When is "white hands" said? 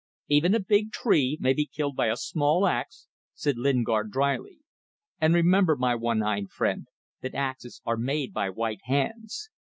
8.49-9.51